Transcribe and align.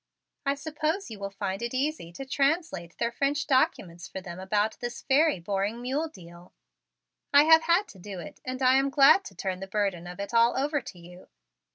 I 0.47 0.55
suppose 0.55 1.11
you 1.11 1.19
will 1.19 1.29
find 1.29 1.61
it 1.61 1.75
easy 1.75 2.11
to 2.13 2.25
translate 2.25 2.97
their 2.97 3.11
French 3.11 3.45
documents 3.45 4.07
for 4.07 4.19
them 4.19 4.39
about 4.39 4.79
this 4.79 5.03
very 5.03 5.39
boring 5.39 5.79
mule 5.79 6.07
deal. 6.07 6.53
I 7.31 7.43
have 7.43 7.65
had 7.65 7.87
to 7.89 7.99
do 7.99 8.19
it 8.19 8.41
and 8.43 8.63
I 8.63 8.77
am 8.77 8.89
glad 8.89 9.23
to 9.25 9.35
turn 9.35 9.59
the 9.59 9.67
burden 9.67 10.07
of 10.07 10.19
it 10.19 10.33
all 10.33 10.57
over 10.57 10.81
to 10.81 10.97
you. 10.97 11.27